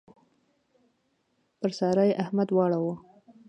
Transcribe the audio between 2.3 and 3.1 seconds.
واړاوو.